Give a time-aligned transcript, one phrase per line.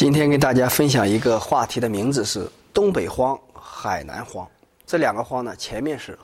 [0.00, 4.48] 今天跟大家分享一个话题的名字是“东北荒”“海南荒”。
[4.86, 6.18] 这两个“荒”呢，前面是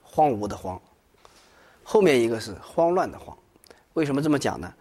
[0.00, 0.80] 荒芜的“荒”，
[1.84, 3.36] 后面一个是慌乱的“慌”。
[3.92, 4.72] 为什么这么讲呢？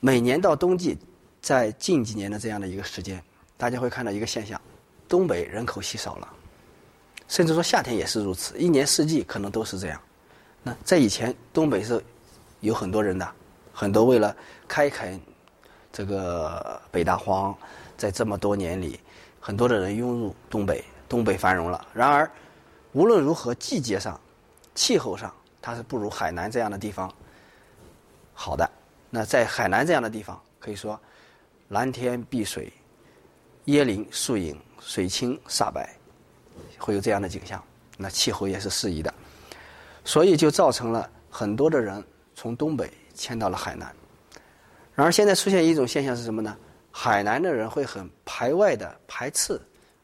[0.00, 0.96] 每年到冬季，
[1.42, 3.22] 在近几年的这样的一个时间，
[3.58, 4.58] 大家会看到一个现象：
[5.06, 6.26] 东北人口稀少了，
[7.28, 10.00] 甚至说夏天也是如此，一年四季可能都是这样。
[10.62, 12.02] 那在以前，东北是
[12.60, 13.30] 有很多人的，
[13.70, 14.34] 很多为了
[14.66, 15.20] 开垦。
[15.92, 17.54] 这个北大荒，
[17.96, 18.98] 在这么多年里，
[19.38, 21.86] 很多的人涌入东北，东北繁荣了。
[21.92, 22.30] 然而，
[22.92, 24.18] 无论如何，季节上、
[24.74, 27.12] 气候上，它是不如海南这样的地方
[28.32, 28.68] 好的。
[29.10, 30.98] 那在海南这样的地方，可以说
[31.68, 32.72] 蓝天碧水、
[33.66, 35.94] 椰林树影、水清沙白，
[36.78, 37.62] 会有这样的景象。
[37.98, 39.12] 那气候也是适宜的，
[40.04, 42.02] 所以就造成了很多的人
[42.34, 43.94] 从东北迁到了海南。
[44.94, 46.56] 然而，现在出现一种现象是什么呢？
[46.90, 49.58] 海南的人会很排外的排斥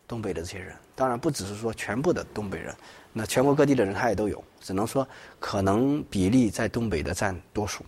[0.07, 0.75] 东北的这些人。
[0.95, 2.75] 当然，不只是说全部的东北人，
[3.13, 4.43] 那全国各地的人他也都有。
[4.61, 5.07] 只能说，
[5.39, 7.85] 可能比例在东北的占多数。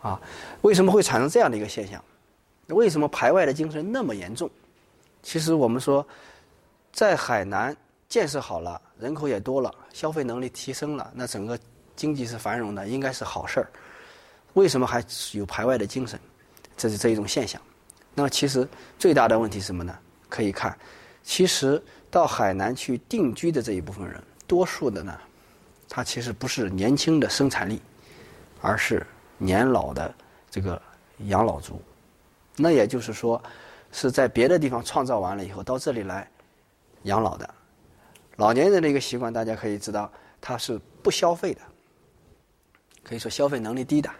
[0.00, 0.20] 啊，
[0.62, 2.02] 为什么会产生这样的一个现象？
[2.68, 4.50] 为什么排外的精神那么严重？
[5.22, 6.04] 其实我们说，
[6.90, 7.76] 在海南
[8.08, 11.58] 建设好了，人口也多了，消费能力提升了，那整个
[11.94, 13.70] 经济是繁荣的，应该是好事儿。
[14.54, 16.18] 为什么还有排外的精神？
[16.76, 17.60] 这是这一种现象。
[18.14, 19.98] 那么，其实最大的问题是什么呢？
[20.28, 20.76] 可以看，
[21.22, 25.18] 其实到海南去定居的这一部分人，多数的呢，
[25.88, 27.80] 他其实不是年轻的生产力，
[28.60, 29.06] 而是
[29.38, 30.14] 年老的
[30.50, 30.80] 这个
[31.26, 31.80] 养老族。
[32.56, 33.42] 那也就是说，
[33.92, 36.28] 是在别的地方创造完了以后，到这里来
[37.04, 37.48] 养老的。
[38.36, 41.60] 老年人的一个习惯，大家可以知道，他是不消费的，
[43.02, 44.10] 可以说消费能力低的。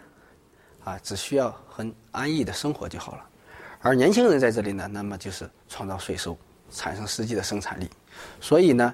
[0.85, 3.25] 啊，只需要很安逸的生活就好了，
[3.81, 6.37] 而年轻人在这里呢，那么就是创造税收，
[6.73, 7.89] 产生实际的生产力。
[8.41, 8.93] 所以呢，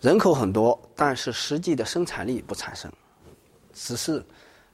[0.00, 2.92] 人口很多，但是实际的生产力不产生，
[3.74, 4.24] 只是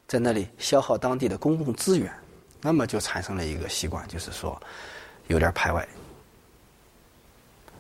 [0.07, 2.13] 在那里消耗当地的公共资源，
[2.61, 4.61] 那么就产生了一个习惯，就是说
[5.29, 5.89] 有点排外。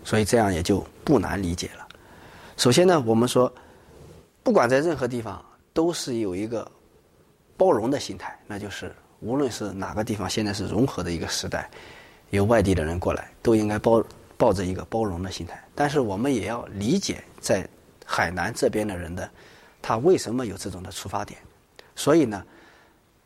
[0.02, 1.86] 所以这样也就不难理解了。
[2.56, 3.52] 首先呢，我们说，
[4.42, 5.44] 不管在任何地方，
[5.74, 6.66] 都是有一个。
[7.58, 11.68] 包容的心态，那就是无论是哪个地方，现在是融合的一个时代，
[12.30, 14.02] 有外地的人过来，都应该抱
[14.36, 15.62] 抱着一个包容的心态。
[15.74, 17.68] 但是我们也要理解在
[18.06, 19.28] 海南这边的人的，
[19.82, 21.38] 他为什么有这种的出发点，
[21.96, 22.42] 所以呢，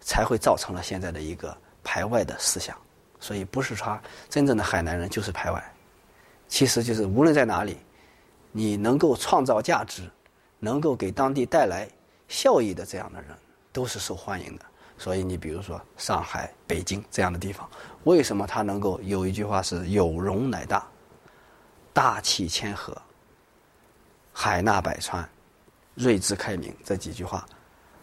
[0.01, 2.77] 才会造成了现在的一个排外的思想。
[3.21, 5.63] 所以不是说真正的海南人就是排外，
[6.49, 7.77] 其实就是无论在哪里，
[8.51, 10.03] 你能够创造价值，
[10.59, 11.87] 能够给当地带来
[12.29, 13.31] 效益的这样的人。
[13.73, 14.65] 都是受欢迎的，
[14.99, 17.69] 所以你比如说上海、北京这样的地方，
[18.05, 20.87] 为什么它能够有一句话是“有容乃大，
[21.93, 22.97] 大气谦和，
[24.33, 25.27] 海纳百川，
[25.95, 27.47] 睿智开明”这几句话，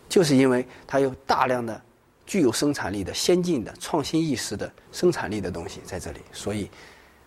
[0.09, 1.79] 就是因为它有大量的
[2.25, 6.69] 具有生产力的、先进的、创新意识的生产力的东西在这里，所以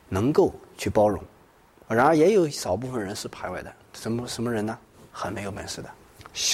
[0.08, 1.22] 能够去包容。
[1.88, 4.76] 然而也有少部分人是排外的，什么什么人呢？
[5.12, 5.90] 很没有本事的，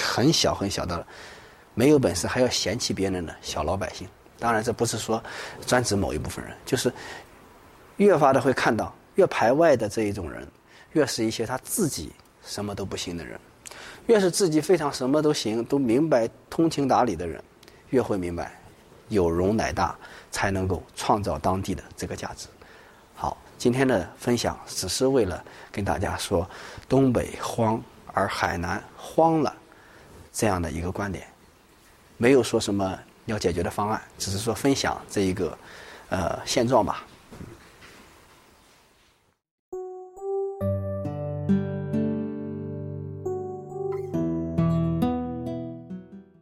[0.02, 1.06] 很小很小的。
[1.78, 4.04] 没有本事还要嫌弃别人的小老百姓，
[4.36, 5.22] 当然这不是说
[5.64, 6.92] 专指某一部分人，就是
[7.98, 10.44] 越发的会看到越排外的这一种人，
[10.94, 12.10] 越是一些他自己
[12.42, 13.38] 什么都不行的人，
[14.08, 17.40] 越是自己非常什么都行、都明白、通情达理的人，
[17.90, 18.50] 越会明白
[19.06, 19.96] 有容乃大，
[20.32, 22.48] 才能够创造当地的这个价值。
[23.14, 26.44] 好，今天的分享只是为了跟大家说
[26.88, 27.80] 东北荒
[28.12, 29.54] 而海南荒了
[30.32, 31.24] 这样的一个观点。
[32.18, 35.56] 没有说什么要解决的方案，只是说分享这一个
[36.10, 37.02] 呃现状吧。